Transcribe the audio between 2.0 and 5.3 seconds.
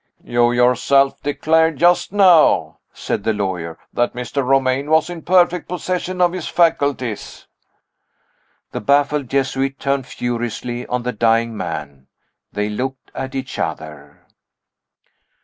now," said the lawyer, "that Mr. Romayne was in